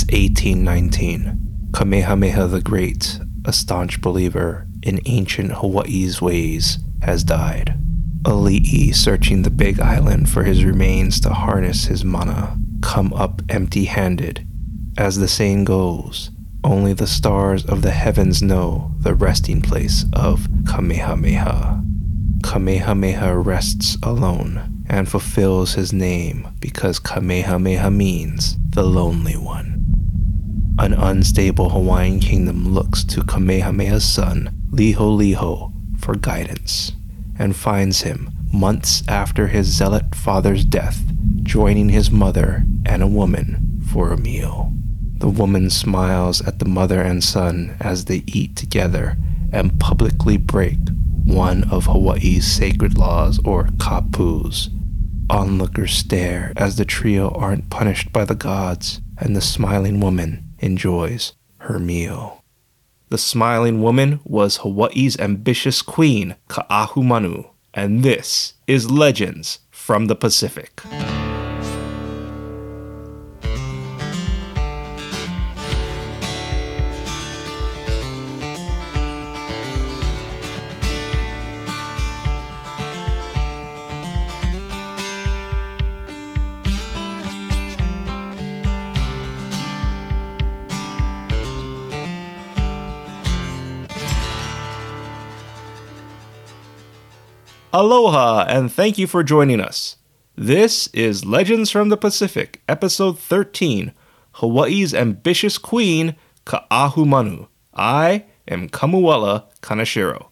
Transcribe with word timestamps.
It's 0.00 0.04
1819. 0.12 1.72
Kamehameha 1.74 2.46
the 2.46 2.60
Great, 2.60 3.18
a 3.44 3.52
staunch 3.52 4.00
believer 4.00 4.68
in 4.80 5.00
ancient 5.06 5.54
Hawaii's 5.54 6.22
ways, 6.22 6.78
has 7.02 7.24
died. 7.24 7.74
Ali'i, 8.22 8.94
searching 8.94 9.42
the 9.42 9.50
big 9.50 9.80
island 9.80 10.30
for 10.30 10.44
his 10.44 10.62
remains 10.62 11.18
to 11.22 11.30
harness 11.30 11.86
his 11.86 12.04
mana, 12.04 12.56
come 12.80 13.12
up 13.12 13.42
empty 13.48 13.86
handed. 13.86 14.46
As 14.96 15.18
the 15.18 15.26
saying 15.26 15.64
goes, 15.64 16.30
only 16.62 16.92
the 16.92 17.08
stars 17.08 17.64
of 17.64 17.82
the 17.82 17.90
heavens 17.90 18.40
know 18.40 18.92
the 19.00 19.16
resting 19.16 19.60
place 19.60 20.04
of 20.12 20.46
Kamehameha. 20.68 21.82
Kamehameha 22.44 23.36
rests 23.36 23.96
alone 24.04 24.84
and 24.88 25.08
fulfills 25.08 25.74
his 25.74 25.92
name 25.92 26.46
because 26.60 27.00
Kamehameha 27.00 27.90
means 27.90 28.56
the 28.68 28.84
lonely 28.84 29.36
one. 29.36 29.77
An 30.78 30.94
unstable 30.94 31.70
Hawaiian 31.70 32.20
kingdom 32.20 32.72
looks 32.72 33.02
to 33.04 33.24
Kamehameha's 33.24 34.04
son, 34.04 34.50
Liholiho, 34.70 35.72
for 35.98 36.14
guidance 36.14 36.92
and 37.36 37.56
finds 37.56 38.02
him 38.02 38.30
months 38.52 39.02
after 39.08 39.48
his 39.48 39.66
zealot 39.66 40.14
father's 40.14 40.64
death, 40.64 41.02
joining 41.42 41.88
his 41.88 42.12
mother 42.12 42.64
and 42.86 43.02
a 43.02 43.08
woman 43.08 43.80
for 43.92 44.12
a 44.12 44.16
meal. 44.16 44.72
The 45.18 45.28
woman 45.28 45.68
smiles 45.70 46.40
at 46.46 46.60
the 46.60 46.64
mother 46.64 47.02
and 47.02 47.24
son 47.24 47.76
as 47.80 48.04
they 48.04 48.22
eat 48.26 48.54
together 48.54 49.16
and 49.52 49.80
publicly 49.80 50.36
break 50.36 50.78
one 51.24 51.64
of 51.70 51.86
Hawaii's 51.86 52.46
sacred 52.46 52.96
laws 52.96 53.40
or 53.44 53.64
kapus. 53.78 54.70
Onlookers 55.28 55.92
stare 55.92 56.52
as 56.56 56.76
the 56.76 56.84
trio 56.84 57.30
aren't 57.30 57.68
punished 57.68 58.12
by 58.12 58.24
the 58.24 58.36
gods 58.36 59.00
and 59.18 59.34
the 59.34 59.40
smiling 59.40 60.00
woman 60.00 60.47
enjoys 60.58 61.34
her 61.58 61.78
meal. 61.78 62.44
The 63.10 63.18
smiling 63.18 63.80
woman 63.80 64.20
was 64.24 64.58
Hawaii's 64.58 65.18
ambitious 65.18 65.80
queen, 65.82 66.36
Ka'ahumanu, 66.48 67.50
and 67.72 68.02
this 68.02 68.54
is 68.66 68.90
Legends 68.90 69.60
from 69.70 70.06
the 70.06 70.16
Pacific. 70.16 70.82
Aloha, 97.70 98.46
and 98.48 98.72
thank 98.72 98.96
you 98.96 99.06
for 99.06 99.22
joining 99.22 99.60
us. 99.60 99.96
This 100.34 100.86
is 100.94 101.26
Legends 101.26 101.70
from 101.70 101.90
the 101.90 101.98
Pacific, 101.98 102.62
Episode 102.66 103.18
13 103.18 103.92
Hawaii's 104.32 104.94
Ambitious 104.94 105.58
Queen, 105.58 106.16
Ka'ahumanu. 106.46 107.48
I 107.74 108.24
am 108.48 108.70
Kamuela 108.70 109.44
Kanashiro. 109.60 110.28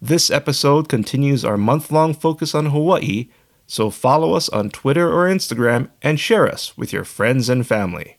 This 0.00 0.30
episode 0.30 0.88
continues 0.88 1.44
our 1.44 1.58
month 1.58 1.92
long 1.92 2.14
focus 2.14 2.54
on 2.54 2.66
Hawaii, 2.66 3.28
so 3.66 3.90
follow 3.90 4.32
us 4.32 4.48
on 4.48 4.70
Twitter 4.70 5.12
or 5.12 5.28
Instagram 5.28 5.90
and 6.00 6.18
share 6.18 6.48
us 6.48 6.78
with 6.78 6.90
your 6.94 7.04
friends 7.04 7.50
and 7.50 7.66
family. 7.66 8.16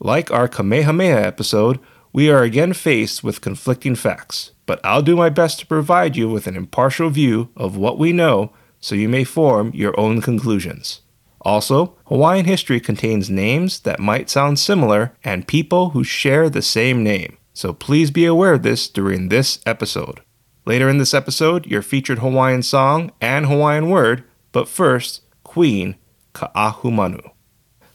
Like 0.00 0.32
our 0.32 0.48
Kamehameha 0.48 1.24
episode, 1.24 1.78
we 2.12 2.30
are 2.30 2.42
again 2.42 2.72
faced 2.72 3.22
with 3.22 3.40
conflicting 3.40 3.94
facts, 3.94 4.50
but 4.68 4.80
I'll 4.84 5.00
do 5.00 5.16
my 5.16 5.30
best 5.30 5.58
to 5.60 5.66
provide 5.66 6.14
you 6.14 6.28
with 6.28 6.46
an 6.46 6.54
impartial 6.54 7.08
view 7.08 7.48
of 7.56 7.78
what 7.78 7.98
we 7.98 8.12
know 8.12 8.52
so 8.80 8.94
you 8.94 9.08
may 9.08 9.24
form 9.24 9.72
your 9.74 9.98
own 9.98 10.20
conclusions. 10.20 11.00
Also, 11.40 11.96
Hawaiian 12.04 12.44
history 12.44 12.78
contains 12.78 13.30
names 13.30 13.80
that 13.80 13.98
might 13.98 14.28
sound 14.28 14.58
similar 14.58 15.14
and 15.24 15.48
people 15.48 15.90
who 15.90 16.04
share 16.04 16.50
the 16.50 16.60
same 16.60 17.02
name, 17.02 17.38
so 17.54 17.72
please 17.72 18.10
be 18.10 18.26
aware 18.26 18.52
of 18.52 18.62
this 18.62 18.88
during 18.90 19.30
this 19.30 19.58
episode. 19.64 20.20
Later 20.66 20.90
in 20.90 20.98
this 20.98 21.14
episode, 21.14 21.64
your 21.64 21.80
featured 21.80 22.18
Hawaiian 22.18 22.62
song 22.62 23.10
and 23.22 23.46
Hawaiian 23.46 23.88
word, 23.88 24.22
but 24.52 24.68
first, 24.68 25.22
Queen 25.44 25.96
Ka'ahumanu. 26.34 27.30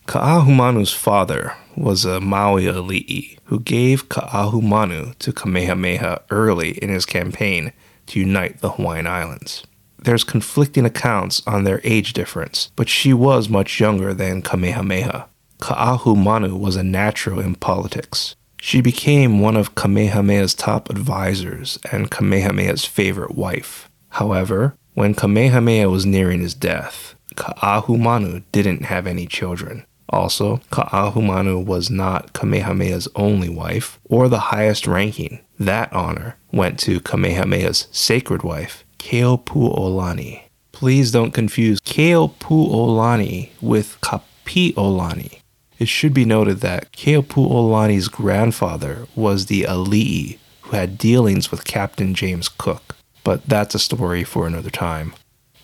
Ka'ahumanu's 0.06 0.92
father 0.92 1.56
was 1.78 2.04
a 2.04 2.20
Maui 2.20 2.66
ali'i 2.66 3.38
who 3.46 3.60
gave 3.60 4.10
Ka'ahumanu 4.10 5.18
to 5.20 5.32
Kamehameha 5.32 6.22
early 6.30 6.72
in 6.80 6.90
his 6.90 7.06
campaign 7.06 7.72
to 8.08 8.20
unite 8.20 8.60
the 8.60 8.72
Hawaiian 8.72 9.08
Islands. 9.08 9.64
There's 9.98 10.26
conflicting 10.26 10.86
accounts 10.86 11.42
on 11.48 11.64
their 11.64 11.80
age 11.86 12.12
difference, 12.12 12.70
but 12.76 12.90
she 12.90 13.14
was 13.14 13.48
much 13.48 13.80
younger 13.80 14.14
than 14.14 14.42
Kamehameha. 14.42 15.28
Ka'ahumanu 15.62 16.60
was 16.60 16.76
a 16.76 16.84
natural 16.84 17.40
in 17.40 17.56
politics. 17.56 18.36
She 18.60 18.82
became 18.82 19.40
one 19.40 19.56
of 19.56 19.76
Kamehameha's 19.76 20.54
top 20.54 20.90
advisors 20.90 21.80
and 21.92 22.12
Kamehameha's 22.12 22.84
favorite 22.84 23.36
wife. 23.36 23.90
However, 24.10 24.76
when 24.94 25.16
Kamehameha 25.16 25.90
was 25.90 26.06
nearing 26.06 26.42
his 26.42 26.54
death, 26.54 27.16
Ka'ahumanu 27.36 28.44
didn't 28.52 28.84
have 28.84 29.08
any 29.08 29.26
children. 29.26 29.86
Also, 30.14 30.58
Ka'ahumanu 30.72 31.66
was 31.66 31.90
not 31.90 32.34
Kamehameha's 32.34 33.08
only 33.16 33.50
wife 33.50 34.00
or 34.06 34.30
the 34.30 34.40
highest 34.54 34.86
ranking. 34.86 35.40
That 35.60 35.92
honor 35.92 36.38
went 36.52 36.80
to 36.82 37.00
Kamehameha's 37.00 37.88
sacred 37.92 38.44
wife, 38.44 38.86
Keopuolani. 39.00 40.44
Please 40.72 41.12
don't 41.12 41.32
confuse 41.32 41.80
Keopuolani 41.80 43.50
with 43.60 43.98
Kapiolani. 44.02 45.40
It 45.80 45.88
should 45.88 46.14
be 46.14 46.26
noted 46.26 46.60
that 46.60 46.92
Keopuolani's 46.92 48.08
grandfather 48.08 49.08
was 49.16 49.48
the 49.48 49.64
Ali'i 49.64 50.38
who 50.62 50.76
had 50.76 51.00
dealings 51.00 51.50
with 51.50 51.66
Captain 51.66 52.14
James 52.14 52.50
Cook, 52.50 52.96
but 53.24 53.46
that's 53.48 53.74
a 53.74 53.80
story 53.80 54.24
for 54.24 54.46
another 54.46 54.70
time. 54.70 55.14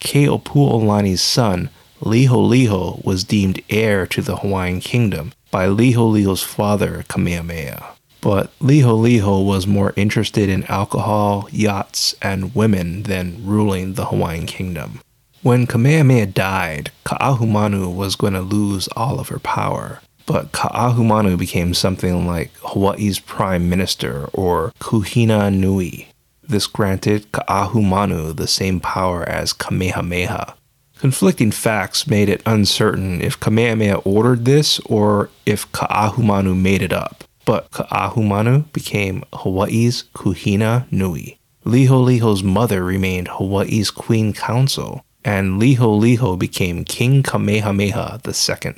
Keopuolani's 0.02 1.22
son, 1.22 1.70
Liholiho 2.02 3.04
was 3.04 3.24
deemed 3.24 3.62
heir 3.70 4.06
to 4.08 4.22
the 4.22 4.38
Hawaiian 4.38 4.80
kingdom 4.80 5.34
by 5.52 5.68
Liholiho's 5.68 6.44
father, 6.44 7.04
Kamehameha. 7.08 7.96
But 8.22 8.58
Liholiho 8.60 9.46
was 9.46 9.68
more 9.68 9.94
interested 9.96 10.50
in 10.50 10.64
alcohol, 10.66 11.48
yachts, 11.52 12.16
and 12.22 12.56
women 12.56 13.04
than 13.04 13.46
ruling 13.46 13.94
the 13.94 14.06
Hawaiian 14.06 14.46
kingdom. 14.46 15.02
When 15.42 15.68
Kamehameha 15.68 16.28
died, 16.28 16.92
Ka'ahumanu 17.06 17.96
was 17.96 18.16
going 18.18 18.34
to 18.34 18.42
lose 18.42 18.90
all 18.90 19.20
of 19.20 19.30
her 19.30 19.40
power. 19.40 20.02
But 20.26 20.52
Ka'ahumanu 20.52 21.38
became 21.38 21.74
something 21.74 22.28
like 22.28 22.52
Hawaii's 22.62 23.20
prime 23.20 23.70
minister 23.70 24.30
or 24.34 24.74
Kuhina 24.80 25.52
Nui. 25.54 26.10
This 26.44 26.68
granted 26.68 27.32
Ka'ahumanu 27.32 28.36
the 28.36 28.48
same 28.48 28.80
power 28.80 29.24
as 29.28 29.54
Kamehameha, 29.54 30.56
Conflicting 31.00 31.52
facts 31.52 32.08
made 32.08 32.28
it 32.28 32.42
uncertain 32.46 33.22
if 33.22 33.40
Kamehameha 33.40 34.00
ordered 34.04 34.44
this 34.44 34.80
or 34.82 35.30
if 35.46 35.72
Ka'ahumanu 35.72 36.60
made 36.60 36.82
it 36.82 36.92
up. 36.92 37.24
But 37.46 37.72
Ka'ahumanu 37.72 38.72
became 38.74 39.24
Hawaii's 39.32 40.04
Kuhina 40.14 40.92
Nui. 40.92 41.40
Liholiho's 41.66 42.44
mother 42.44 42.84
remained 42.84 43.30
Hawaii's 43.30 43.92
Queen 43.92 44.34
Council, 44.34 45.06
and 45.24 45.62
Liholiho 45.62 46.38
became 46.38 46.84
King 46.84 47.24
Kamehameha 47.24 48.20
II. 48.28 48.74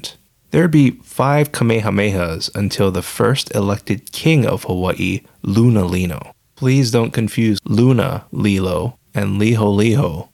There'd 0.51 0.69
be 0.69 0.91
five 1.01 1.51
Kamehamehas 1.51 2.53
until 2.53 2.91
the 2.91 3.01
first 3.01 3.55
elected 3.55 4.11
king 4.11 4.45
of 4.45 4.65
Hawaii, 4.65 5.21
Lunalilo. 5.43 6.33
Please 6.55 6.91
don't 6.91 7.11
confuse 7.11 7.59
Lunalilo 7.61 8.97
and 9.15 9.41
Liholiho. 9.41 10.29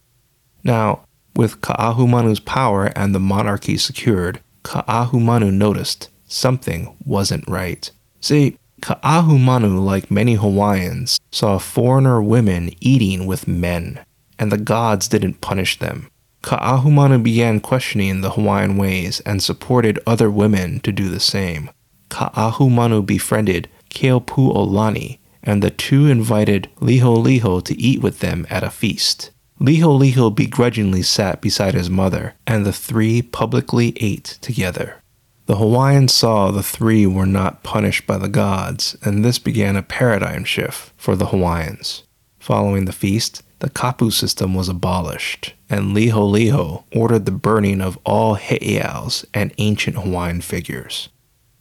Now, 0.65 1.06
with 1.37 1.61
Ka'ahumanu's 1.61 2.39
power 2.39 2.85
and 2.95 3.13
the 3.13 3.19
monarchy 3.19 3.77
secured, 3.77 4.41
Ka'ahumanu 4.63 5.53
noticed 5.53 6.09
something 6.27 6.97
wasn't 7.05 7.47
right. 7.47 7.89
See, 8.19 8.57
Ka'ahumanu, 8.81 9.85
like 9.85 10.09
many 10.09 10.33
Hawaiians, 10.33 11.19
saw 11.31 11.59
foreigner 11.59 12.21
women 12.21 12.71
eating 12.81 13.27
with 13.27 13.47
men, 13.47 14.03
and 14.39 14.51
the 14.51 14.57
gods 14.57 15.07
didn't 15.07 15.41
punish 15.41 15.77
them. 15.77 16.09
Ka'ahumanu 16.41 17.21
began 17.21 17.59
questioning 17.59 18.21
the 18.21 18.31
Hawaiian 18.31 18.75
ways 18.75 19.19
and 19.21 19.41
supported 19.41 19.99
other 20.07 20.31
women 20.31 20.79
to 20.81 20.91
do 20.91 21.09
the 21.09 21.19
same. 21.19 21.69
Ka'ahumanu 22.09 23.05
befriended 23.05 23.69
Keopuolani, 23.89 25.19
and 25.43 25.61
the 25.61 25.69
two 25.69 26.07
invited 26.07 26.69
Liholiho 26.79 27.63
to 27.63 27.79
eat 27.79 28.01
with 28.01 28.19
them 28.19 28.47
at 28.49 28.63
a 28.63 28.71
feast. 28.71 29.31
Liholiho 29.59 30.33
begrudgingly 30.33 31.01
sat 31.01 31.41
beside 31.41 31.73
his 31.73 31.89
mother, 31.89 32.35
and 32.45 32.65
the 32.65 32.73
three 32.73 33.21
publicly 33.21 33.93
ate 33.99 34.37
together. 34.41 35.01
The 35.47 35.55
Hawaiians 35.55 36.13
saw 36.13 36.51
the 36.51 36.61
three 36.61 37.07
were 37.07 37.25
not 37.25 37.63
punished 37.63 38.05
by 38.05 38.17
the 38.17 38.27
gods, 38.27 38.97
and 39.01 39.23
this 39.23 39.39
began 39.39 39.75
a 39.75 39.81
paradigm 39.81 40.43
shift 40.43 40.91
for 40.97 41.15
the 41.15 41.27
Hawaiians. 41.27 42.03
Following 42.37 42.85
the 42.85 42.91
feast, 42.91 43.43
the 43.59 43.69
kapu 43.69 44.11
system 44.11 44.53
was 44.53 44.69
abolished, 44.69 45.53
and 45.69 45.95
Liholiho 45.95 46.83
ordered 46.93 47.25
the 47.25 47.31
burning 47.31 47.81
of 47.81 47.97
all 48.05 48.35
heiaus 48.35 49.25
and 49.33 49.53
ancient 49.57 49.97
Hawaiian 49.97 50.41
figures. 50.41 51.09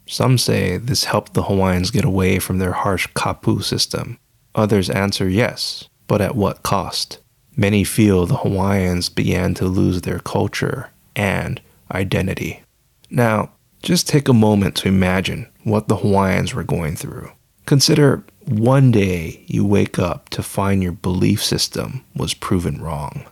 Some 0.05 0.37
say 0.37 0.77
this 0.77 1.05
helped 1.05 1.33
the 1.33 1.43
Hawaiians 1.43 1.91
get 1.91 2.05
away 2.05 2.39
from 2.39 2.59
their 2.59 2.73
harsh 2.73 3.07
kapu 3.15 3.63
system. 3.63 4.19
Others 4.53 4.89
answer 4.89 5.27
yes, 5.27 5.89
but 6.07 6.21
at 6.21 6.35
what 6.35 6.63
cost? 6.63 7.19
Many 7.59 7.83
feel 7.83 8.25
the 8.27 8.37
Hawaiians 8.37 9.09
began 9.09 9.55
to 9.55 9.65
lose 9.65 10.01
their 10.01 10.19
culture 10.19 10.91
and 11.15 11.59
identity. 11.91 12.61
Now, 13.09 13.51
just 13.81 14.07
take 14.07 14.27
a 14.27 14.33
moment 14.33 14.75
to 14.77 14.87
imagine 14.87 15.49
what 15.63 15.87
the 15.87 15.97
Hawaiians 15.97 16.53
were 16.53 16.63
going 16.63 16.95
through. 16.95 17.31
Consider 17.65 18.23
one 18.45 18.91
day 18.91 19.43
you 19.47 19.65
wake 19.65 19.97
up 19.97 20.29
to 20.29 20.43
find 20.43 20.83
your 20.83 20.91
belief 20.91 21.43
system 21.43 22.05
was 22.15 22.35
proven 22.35 22.79
wrong. 22.81 23.25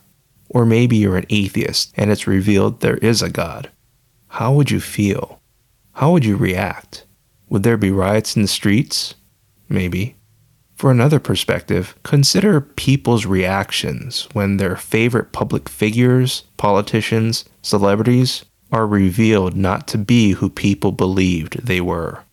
Or 0.48 0.66
maybe 0.66 0.96
you're 0.96 1.16
an 1.16 1.26
atheist 1.30 1.92
and 1.96 2.10
it's 2.10 2.26
revealed 2.26 2.80
there 2.80 2.98
is 2.98 3.22
a 3.22 3.30
God. 3.30 3.70
How 4.28 4.52
would 4.52 4.70
you 4.70 4.80
feel? 4.80 5.40
How 5.92 6.10
would 6.10 6.24
you 6.24 6.36
react? 6.36 7.06
Would 7.48 7.62
there 7.62 7.76
be 7.76 7.90
riots 7.90 8.34
in 8.34 8.42
the 8.42 8.48
streets? 8.48 9.14
Maybe. 9.68 10.16
For 10.76 10.90
another 10.90 11.18
perspective, 11.18 11.96
consider 12.02 12.60
people's 12.60 13.24
reactions 13.24 14.28
when 14.34 14.58
their 14.58 14.76
favorite 14.76 15.32
public 15.32 15.70
figures, 15.70 16.44
politicians, 16.58 17.46
celebrities 17.62 18.44
are 18.70 18.86
revealed 18.86 19.56
not 19.56 19.88
to 19.88 19.98
be 19.98 20.32
who 20.32 20.50
people 20.50 20.92
believed 20.92 21.66
they 21.66 21.80
were. 21.80 22.24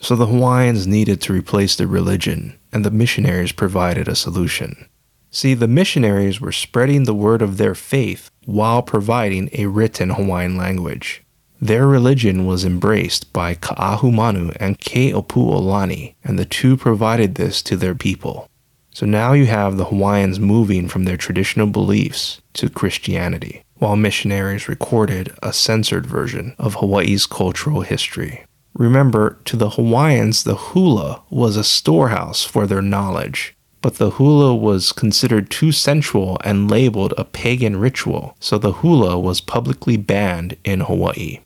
So 0.00 0.16
the 0.16 0.26
Hawaiians 0.26 0.86
needed 0.86 1.20
to 1.22 1.34
replace 1.34 1.76
their 1.76 1.86
religion, 1.86 2.58
and 2.72 2.84
the 2.84 2.90
missionaries 2.90 3.52
provided 3.52 4.08
a 4.08 4.16
solution. 4.16 4.88
See, 5.30 5.52
the 5.52 5.68
missionaries 5.68 6.40
were 6.40 6.52
spreading 6.52 7.04
the 7.04 7.14
word 7.14 7.42
of 7.42 7.58
their 7.58 7.74
faith 7.74 8.30
while 8.46 8.80
providing 8.80 9.50
a 9.52 9.66
written 9.66 10.08
Hawaiian 10.10 10.56
language. 10.56 11.22
Their 11.60 11.86
religion 11.86 12.44
was 12.44 12.64
embraced 12.64 13.32
by 13.32 13.54
Ka'ahumanu 13.54 14.56
and 14.60 14.78
Keopuolani, 14.78 16.14
and 16.22 16.38
the 16.38 16.44
two 16.44 16.76
provided 16.76 17.36
this 17.36 17.62
to 17.62 17.76
their 17.76 17.94
people. 17.94 18.48
So 18.92 19.06
now 19.06 19.32
you 19.32 19.46
have 19.46 19.76
the 19.76 19.86
Hawaiians 19.86 20.38
moving 20.38 20.88
from 20.88 21.04
their 21.04 21.16
traditional 21.16 21.66
beliefs 21.66 22.40
to 22.54 22.68
Christianity, 22.68 23.62
while 23.74 23.96
missionaries 23.96 24.68
recorded 24.68 25.32
a 25.42 25.52
censored 25.52 26.06
version 26.06 26.54
of 26.58 26.76
Hawaii's 26.76 27.26
cultural 27.26 27.82
history. 27.82 28.44
Remember, 28.74 29.38
to 29.46 29.56
the 29.56 29.70
Hawaiians, 29.70 30.44
the 30.44 30.56
hula 30.56 31.22
was 31.30 31.56
a 31.56 31.64
storehouse 31.64 32.44
for 32.44 32.66
their 32.66 32.82
knowledge, 32.82 33.54
but 33.80 33.96
the 33.96 34.10
hula 34.10 34.54
was 34.54 34.92
considered 34.92 35.50
too 35.50 35.72
sensual 35.72 36.38
and 36.44 36.70
labeled 36.70 37.14
a 37.16 37.24
pagan 37.24 37.76
ritual, 37.76 38.36
so 38.40 38.58
the 38.58 38.72
hula 38.72 39.18
was 39.18 39.40
publicly 39.40 39.96
banned 39.96 40.56
in 40.64 40.80
Hawaii. 40.80 41.38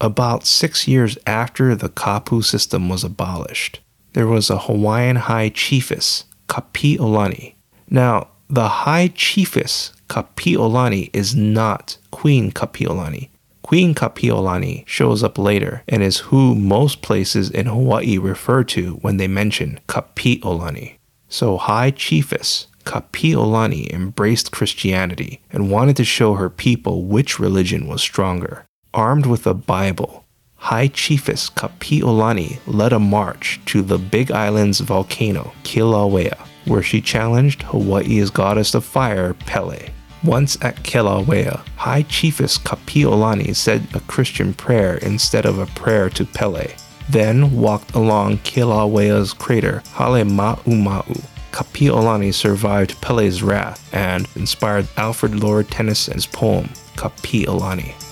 About 0.00 0.44
six 0.44 0.86
years 0.86 1.16
after 1.26 1.74
the 1.74 1.88
kapu 1.88 2.44
system 2.44 2.90
was 2.90 3.02
abolished, 3.02 3.80
there 4.12 4.26
was 4.26 4.50
a 4.50 4.58
Hawaiian 4.58 5.16
high 5.16 5.48
chiefess, 5.48 6.24
Kapi'olani. 6.48 7.54
Now, 7.88 8.28
the 8.50 8.68
high 8.68 9.08
chiefess, 9.08 9.94
Kapi'olani, 10.08 11.08
is 11.14 11.34
not 11.34 11.96
Queen 12.10 12.52
Kapi'olani. 12.52 13.30
Queen 13.62 13.94
Kapi'olani 13.94 14.86
shows 14.86 15.24
up 15.24 15.38
later 15.38 15.82
and 15.88 16.02
is 16.02 16.18
who 16.18 16.54
most 16.54 17.00
places 17.00 17.50
in 17.50 17.66
Hawaii 17.66 18.18
refer 18.18 18.64
to 18.64 18.96
when 18.96 19.16
they 19.16 19.26
mention 19.26 19.80
Kapi'olani. 19.88 20.98
So, 21.28 21.56
High 21.56 21.90
Chiefess 21.90 22.66
Kapi'olani 22.84 23.92
embraced 23.92 24.52
Christianity 24.52 25.40
and 25.50 25.70
wanted 25.70 25.96
to 25.96 26.04
show 26.04 26.34
her 26.34 26.50
people 26.50 27.04
which 27.04 27.40
religion 27.40 27.88
was 27.88 28.00
stronger 28.00 28.66
armed 28.96 29.26
with 29.26 29.46
a 29.46 29.52
Bible, 29.52 30.24
High 30.56 30.88
Chiefess 30.88 31.50
Kapi'olani 31.50 32.58
led 32.66 32.94
a 32.94 32.98
march 32.98 33.60
to 33.66 33.82
the 33.82 33.98
Big 33.98 34.30
Island's 34.30 34.80
volcano, 34.80 35.52
Kilauea, 35.64 36.38
where 36.64 36.82
she 36.82 37.02
challenged 37.02 37.62
Hawaii's 37.62 38.30
goddess 38.30 38.74
of 38.74 38.86
fire, 38.86 39.34
Pele. 39.34 39.90
Once 40.24 40.56
at 40.62 40.76
Kilauea, 40.76 41.58
High 41.76 42.02
Chiefess 42.04 42.56
Kapi'olani 42.56 43.54
said 43.54 43.86
a 43.92 44.00
Christian 44.00 44.54
prayer 44.54 44.96
instead 44.96 45.44
of 45.44 45.58
a 45.58 45.66
prayer 45.66 46.08
to 46.10 46.24
Pele, 46.24 46.74
then 47.10 47.54
walked 47.54 47.94
along 47.94 48.38
Kilauea's 48.38 49.34
crater, 49.34 49.82
Halemaumau. 49.88 51.22
Kapi'olani 51.52 52.32
survived 52.32 52.98
Pele's 53.02 53.42
wrath 53.42 53.94
and 53.94 54.26
inspired 54.36 54.88
Alfred 54.96 55.34
Lord 55.36 55.70
Tennyson's 55.70 56.26
poem, 56.26 56.70
Kapi'olani. 56.96 58.05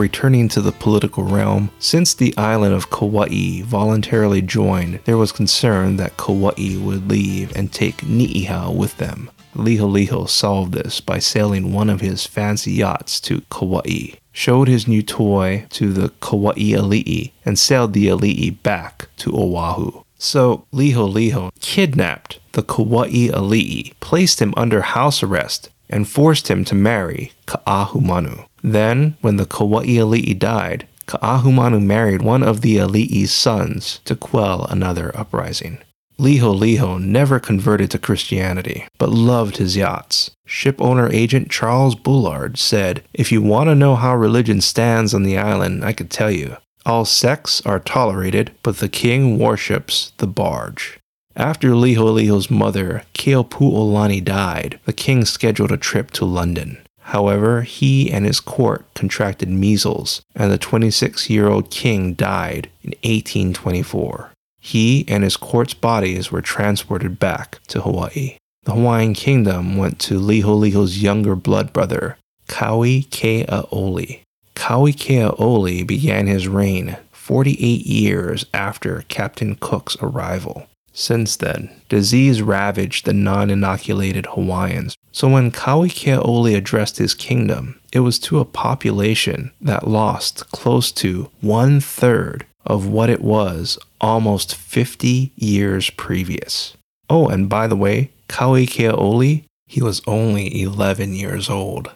Returning 0.00 0.48
to 0.48 0.62
the 0.62 0.72
political 0.72 1.24
realm, 1.24 1.70
since 1.78 2.14
the 2.14 2.34
island 2.36 2.74
of 2.74 2.90
Kauai 2.90 3.60
voluntarily 3.62 4.40
joined, 4.40 5.00
there 5.04 5.18
was 5.18 5.30
concern 5.30 5.96
that 5.96 6.16
Kauai 6.16 6.76
would 6.78 7.08
leave 7.08 7.54
and 7.54 7.70
take 7.70 8.02
Ni'ihau 8.02 8.74
with 8.74 8.96
them. 8.96 9.30
Liholiho 9.54 10.28
solved 10.28 10.72
this 10.72 11.00
by 11.00 11.18
sailing 11.18 11.72
one 11.72 11.90
of 11.90 12.00
his 12.00 12.26
fancy 12.26 12.72
yachts 12.72 13.20
to 13.20 13.42
Kauai, 13.50 14.14
showed 14.32 14.68
his 14.68 14.88
new 14.88 15.02
toy 15.02 15.66
to 15.70 15.92
the 15.92 16.08
Kauai 16.20 16.72
Ali'i, 16.72 17.32
and 17.44 17.58
sailed 17.58 17.92
the 17.92 18.06
Ali'i 18.06 18.62
back 18.62 19.08
to 19.18 19.36
Oahu. 19.36 20.02
So 20.18 20.66
Liholiho 20.72 21.50
kidnapped 21.60 22.40
the 22.52 22.62
Kauai 22.62 23.28
Ali'i, 23.28 23.92
placed 24.00 24.40
him 24.40 24.54
under 24.56 24.80
house 24.80 25.22
arrest, 25.22 25.68
and 25.92 26.08
forced 26.08 26.48
him 26.48 26.64
to 26.66 26.74
marry 26.74 27.32
Ka'ahumanu. 27.46 28.46
Then, 28.62 29.16
when 29.20 29.36
the 29.36 29.46
Kauai 29.46 29.86
Ali'i 29.86 30.38
died, 30.38 30.86
Ka'ahumanu 31.06 31.82
married 31.82 32.22
one 32.22 32.42
of 32.42 32.60
the 32.60 32.76
Ali'i's 32.76 33.32
sons 33.32 34.00
to 34.04 34.14
quell 34.14 34.64
another 34.66 35.16
uprising. 35.16 35.78
Liholiho 36.20 37.00
never 37.00 37.40
converted 37.40 37.90
to 37.90 37.98
Christianity, 37.98 38.86
but 38.98 39.08
loved 39.08 39.56
his 39.56 39.74
yachts. 39.74 40.30
Shipowner 40.46 41.10
agent 41.12 41.50
Charles 41.50 41.94
Bullard 41.94 42.58
said, 42.58 43.02
If 43.14 43.32
you 43.32 43.40
want 43.40 43.68
to 43.68 43.74
know 43.74 43.96
how 43.96 44.14
religion 44.14 44.60
stands 44.60 45.14
on 45.14 45.22
the 45.22 45.38
island, 45.38 45.82
I 45.82 45.94
could 45.94 46.10
tell 46.10 46.30
you. 46.30 46.58
All 46.84 47.06
sects 47.06 47.64
are 47.64 47.80
tolerated, 47.80 48.52
but 48.62 48.78
the 48.78 48.88
king 48.88 49.38
worships 49.38 50.12
the 50.18 50.26
barge. 50.26 50.98
After 51.36 51.70
Liholiho's 51.70 52.50
mother, 52.50 53.04
Keopuolani, 53.14 54.22
died, 54.22 54.78
the 54.84 54.92
king 54.92 55.24
scheduled 55.24 55.72
a 55.72 55.78
trip 55.78 56.10
to 56.12 56.24
London. 56.24 56.78
However, 57.10 57.62
he 57.62 58.08
and 58.12 58.24
his 58.24 58.38
court 58.38 58.86
contracted 58.94 59.48
measles, 59.48 60.22
and 60.36 60.52
the 60.52 60.58
26 60.58 61.28
year 61.28 61.48
old 61.48 61.68
king 61.68 62.14
died 62.14 62.70
in 62.84 62.90
1824. 63.02 64.30
He 64.60 65.04
and 65.08 65.24
his 65.24 65.36
court's 65.36 65.74
bodies 65.74 66.30
were 66.30 66.40
transported 66.40 67.18
back 67.18 67.58
to 67.66 67.80
Hawaii. 67.80 68.36
The 68.62 68.74
Hawaiian 68.74 69.14
kingdom 69.14 69.76
went 69.76 69.98
to 70.00 70.20
Liholiho's 70.20 71.02
younger 71.02 71.34
blood 71.34 71.72
brother, 71.72 72.16
Kauikeaouli. 72.46 74.20
Kauikeaouli 74.54 75.84
began 75.84 76.28
his 76.28 76.46
reign 76.46 76.96
48 77.10 77.86
years 77.86 78.46
after 78.54 79.02
Captain 79.08 79.56
Cook's 79.56 79.96
arrival. 80.00 80.68
Since 80.92 81.36
then, 81.36 81.70
disease 81.88 82.40
ravaged 82.40 83.04
the 83.04 83.12
non 83.12 83.50
inoculated 83.50 84.26
Hawaiians. 84.26 84.94
So 85.12 85.28
when 85.28 85.50
Kauikeaouli 85.50 86.56
addressed 86.56 86.98
his 86.98 87.14
kingdom, 87.14 87.80
it 87.92 88.00
was 88.00 88.18
to 88.20 88.38
a 88.38 88.44
population 88.44 89.50
that 89.60 89.88
lost 89.88 90.50
close 90.50 90.92
to 90.92 91.30
one 91.40 91.80
third 91.80 92.46
of 92.64 92.86
what 92.86 93.10
it 93.10 93.20
was 93.20 93.78
almost 94.00 94.54
50 94.54 95.32
years 95.36 95.90
previous. 95.90 96.76
Oh, 97.08 97.28
and 97.28 97.48
by 97.48 97.66
the 97.66 97.76
way, 97.76 98.10
Kauikeaouli, 98.28 99.44
he 99.66 99.82
was 99.82 100.02
only 100.06 100.62
11 100.62 101.14
years 101.14 101.50
old. 101.50 101.90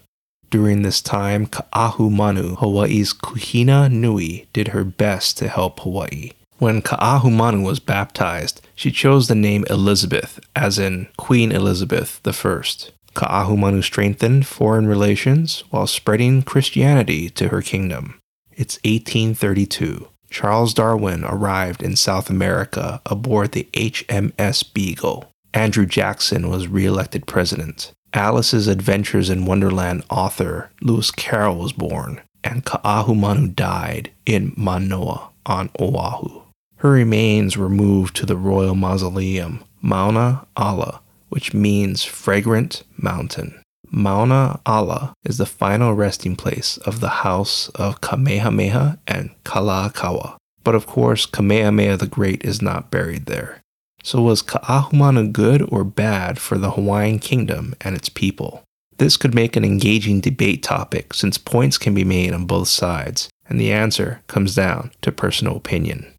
During 0.50 0.82
this 0.82 1.00
time, 1.00 1.46
Ka'ahumanu, 1.46 2.58
Hawaii's 2.58 3.12
Kuhina 3.12 3.90
Nui, 3.90 4.46
did 4.52 4.68
her 4.68 4.84
best 4.84 5.38
to 5.38 5.48
help 5.48 5.80
Hawaii. 5.80 6.30
When 6.58 6.82
Ka'ahumanu 6.82 7.64
was 7.64 7.80
baptized, 7.80 8.60
she 8.76 8.90
chose 8.90 9.26
the 9.26 9.34
name 9.34 9.64
Elizabeth, 9.68 10.38
as 10.54 10.78
in 10.78 11.08
Queen 11.16 11.50
Elizabeth 11.50 12.20
I. 12.24 12.90
Ka'ahumanu 13.14 13.82
strengthened 13.82 14.46
foreign 14.46 14.86
relations 14.86 15.64
while 15.70 15.86
spreading 15.86 16.42
Christianity 16.42 17.30
to 17.30 17.48
her 17.48 17.62
kingdom. 17.62 18.20
It's 18.52 18.76
1832. 18.84 20.08
Charles 20.30 20.74
Darwin 20.74 21.24
arrived 21.24 21.82
in 21.82 21.94
South 21.96 22.28
America 22.28 23.00
aboard 23.06 23.52
the 23.52 23.68
HMS 23.72 24.74
Beagle. 24.74 25.30
Andrew 25.52 25.86
Jackson 25.86 26.50
was 26.50 26.66
re-elected 26.66 27.26
president. 27.26 27.92
Alice's 28.12 28.66
Adventures 28.66 29.30
in 29.30 29.46
Wonderland 29.46 30.04
author 30.10 30.70
Lewis 30.80 31.10
Carroll 31.10 31.56
was 31.56 31.72
born, 31.72 32.20
and 32.42 32.64
Ka'ahumanu 32.64 33.54
died 33.54 34.10
in 34.26 34.52
Manoa 34.56 35.30
on 35.46 35.70
Oahu. 35.80 36.42
Her 36.76 36.90
remains 36.90 37.56
were 37.56 37.68
moved 37.68 38.16
to 38.16 38.26
the 38.26 38.36
royal 38.36 38.74
mausoleum, 38.74 39.64
Mauna 39.80 40.46
Ala, 40.58 41.00
which 41.34 41.52
means 41.52 42.04
fragrant 42.04 42.84
mountain. 42.96 43.60
Mauna 43.90 44.60
Ala 44.68 45.14
is 45.24 45.38
the 45.38 45.46
final 45.46 45.92
resting 45.92 46.36
place 46.36 46.76
of 46.86 47.00
the 47.00 47.24
house 47.26 47.68
of 47.70 48.00
Kamehameha 48.00 49.00
and 49.08 49.30
Kalakaua. 49.42 50.36
But 50.62 50.76
of 50.76 50.86
course, 50.86 51.26
Kamehameha 51.26 51.96
the 51.96 52.06
Great 52.06 52.44
is 52.44 52.62
not 52.62 52.92
buried 52.92 53.26
there. 53.26 53.60
So 54.04 54.22
was 54.22 54.42
Ka'ahumanu 54.42 55.32
good 55.32 55.68
or 55.72 55.82
bad 55.82 56.38
for 56.38 56.56
the 56.56 56.70
Hawaiian 56.70 57.18
kingdom 57.18 57.74
and 57.80 57.96
its 57.96 58.08
people? 58.08 58.62
This 58.98 59.16
could 59.16 59.34
make 59.34 59.56
an 59.56 59.64
engaging 59.64 60.20
debate 60.20 60.62
topic 60.62 61.14
since 61.14 61.36
points 61.36 61.78
can 61.78 61.94
be 61.94 62.04
made 62.04 62.32
on 62.32 62.46
both 62.46 62.68
sides, 62.68 63.28
and 63.48 63.58
the 63.58 63.72
answer 63.72 64.20
comes 64.28 64.54
down 64.54 64.92
to 65.02 65.10
personal 65.10 65.56
opinion. 65.56 66.13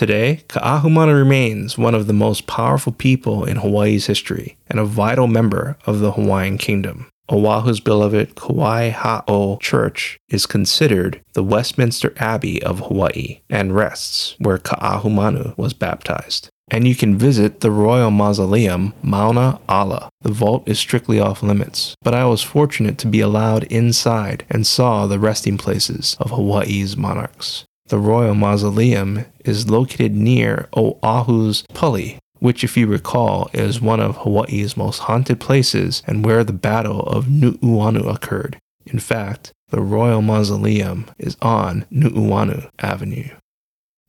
Today, 0.00 0.44
Ka'ahumanu 0.48 1.14
remains 1.14 1.76
one 1.76 1.94
of 1.94 2.06
the 2.06 2.14
most 2.14 2.46
powerful 2.46 2.90
people 2.90 3.44
in 3.44 3.58
Hawaii's 3.58 4.06
history 4.06 4.56
and 4.70 4.80
a 4.80 4.84
vital 4.86 5.26
member 5.26 5.76
of 5.84 6.00
the 6.00 6.12
Hawaiian 6.12 6.56
kingdom. 6.56 7.10
Oahu's 7.28 7.80
beloved 7.80 8.34
Kawaiaha'o 8.34 9.60
Church 9.60 10.16
is 10.30 10.46
considered 10.46 11.20
the 11.34 11.44
Westminster 11.44 12.14
Abbey 12.16 12.62
of 12.62 12.78
Hawaii 12.78 13.40
and 13.50 13.74
rests 13.74 14.36
where 14.38 14.56
Ka'ahumanu 14.56 15.54
was 15.58 15.74
baptized. 15.74 16.48
And 16.70 16.88
you 16.88 16.94
can 16.94 17.18
visit 17.18 17.60
the 17.60 17.70
Royal 17.70 18.10
Mausoleum, 18.10 18.94
Mauna 19.02 19.60
Ala. 19.68 20.08
The 20.22 20.32
vault 20.32 20.66
is 20.66 20.78
strictly 20.78 21.20
off 21.20 21.42
limits, 21.42 21.94
but 22.00 22.14
I 22.14 22.24
was 22.24 22.42
fortunate 22.42 22.96
to 23.00 23.06
be 23.06 23.20
allowed 23.20 23.64
inside 23.64 24.46
and 24.48 24.66
saw 24.66 25.06
the 25.06 25.18
resting 25.18 25.58
places 25.58 26.16
of 26.18 26.30
Hawaii's 26.30 26.96
monarchs. 26.96 27.66
The 27.90 27.98
Royal 27.98 28.36
Mausoleum 28.36 29.24
is 29.44 29.68
located 29.68 30.14
near 30.14 30.68
Oahu's 30.76 31.64
Pali, 31.74 32.20
which, 32.38 32.62
if 32.62 32.76
you 32.76 32.86
recall, 32.86 33.50
is 33.52 33.80
one 33.80 33.98
of 33.98 34.18
Hawaii's 34.18 34.76
most 34.76 35.00
haunted 35.00 35.40
places 35.40 36.00
and 36.06 36.24
where 36.24 36.44
the 36.44 36.52
Battle 36.52 37.00
of 37.00 37.26
Nu'uanu 37.26 38.08
occurred. 38.08 38.58
In 38.86 39.00
fact, 39.00 39.50
the 39.70 39.80
Royal 39.80 40.22
Mausoleum 40.22 41.06
is 41.18 41.36
on 41.42 41.84
Nu'uanu 41.90 42.70
Avenue. 42.78 43.30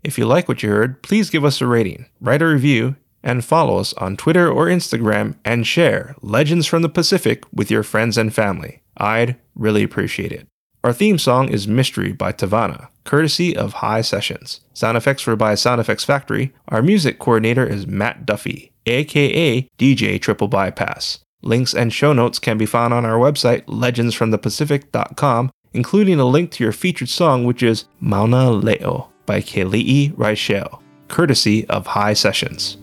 If 0.03 0.19
you 0.19 0.27
like 0.27 0.47
what 0.47 0.61
you 0.61 0.69
heard, 0.69 1.01
please 1.01 1.31
give 1.31 1.43
us 1.43 1.59
a 1.59 1.65
rating, 1.65 2.05
write 2.19 2.43
a 2.43 2.47
review, 2.47 2.97
and 3.23 3.43
follow 3.43 3.79
us 3.79 3.93
on 3.93 4.15
Twitter 4.15 4.47
or 4.47 4.67
Instagram 4.67 5.37
and 5.43 5.65
share 5.65 6.15
Legends 6.21 6.67
from 6.67 6.83
the 6.83 6.89
Pacific 6.89 7.45
with 7.51 7.71
your 7.71 7.81
friends 7.81 8.15
and 8.15 8.31
family. 8.31 8.83
I'd 8.95 9.37
really 9.55 9.81
appreciate 9.81 10.31
it. 10.31 10.47
Our 10.83 10.93
theme 10.93 11.19
song 11.19 11.49
is 11.49 11.67
Mystery 11.67 12.11
by 12.11 12.31
Tavana, 12.31 12.87
courtesy 13.03 13.55
of 13.55 13.73
High 13.73 14.01
Sessions. 14.01 14.61
Sound 14.73 14.97
effects 14.97 15.27
were 15.27 15.35
by 15.35 15.53
Sound 15.53 15.79
Effects 15.79 16.03
Factory. 16.03 16.53
Our 16.69 16.81
music 16.81 17.19
coordinator 17.19 17.63
is 17.63 17.85
Matt 17.85 18.25
Duffy, 18.25 18.71
aka 18.87 19.61
DJ 19.77 20.19
Triple 20.19 20.47
Bypass. 20.47 21.19
Links 21.43 21.75
and 21.75 21.93
show 21.93 22.13
notes 22.13 22.39
can 22.39 22.57
be 22.57 22.65
found 22.65 22.95
on 22.95 23.05
our 23.05 23.19
website, 23.19 23.63
legendsfromthepacific.com, 23.65 25.51
including 25.73 26.19
a 26.19 26.25
link 26.25 26.49
to 26.51 26.63
your 26.63 26.73
featured 26.73 27.09
song, 27.09 27.45
which 27.45 27.61
is 27.61 27.85
Mauna 27.99 28.49
Leo 28.49 29.11
by 29.27 29.39
Keali'i 29.39 30.11
Reichel, 30.15 30.81
courtesy 31.09 31.63
of 31.67 31.85
High 31.85 32.13
Sessions. 32.13 32.77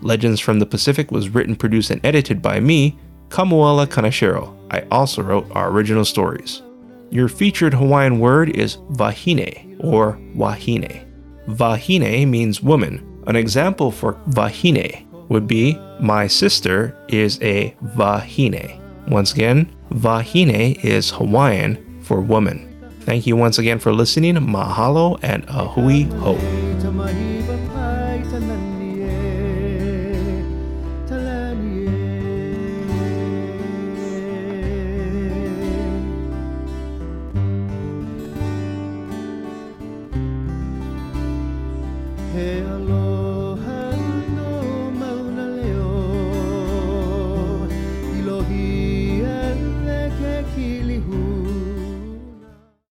Legends 0.00 0.40
from 0.40 0.58
the 0.58 0.64
Pacific 0.64 1.10
was 1.10 1.28
written, 1.28 1.54
produced, 1.54 1.90
and 1.90 2.02
edited 2.02 2.40
by 2.40 2.60
me, 2.60 2.98
Kamuela 3.28 3.86
Kanashiro. 3.86 4.56
I 4.70 4.86
also 4.90 5.22
wrote 5.22 5.46
our 5.50 5.70
original 5.70 6.06
stories. 6.06 6.62
Your 7.10 7.28
featured 7.28 7.74
Hawaiian 7.74 8.20
word 8.20 8.50
is 8.50 8.76
vahine 8.92 9.76
or 9.82 10.18
wahine. 10.34 11.06
Vahine 11.48 12.28
means 12.28 12.62
woman. 12.62 13.22
An 13.26 13.34
example 13.34 13.90
for 13.90 14.14
vahine 14.28 15.06
would 15.28 15.46
be 15.46 15.76
my 16.00 16.28
sister 16.28 16.96
is 17.08 17.40
a 17.42 17.74
vahine. 17.96 18.80
Once 19.08 19.32
again, 19.32 19.70
vahine 19.90 20.84
is 20.84 21.10
Hawaiian 21.10 22.00
for 22.00 22.20
woman. 22.20 22.66
Thank 23.00 23.26
you 23.26 23.34
once 23.34 23.58
again 23.58 23.80
for 23.80 23.92
listening. 23.92 24.36
Mahalo 24.36 25.18
and 25.22 25.44
ahui 25.48 26.06
ho. 26.20 27.29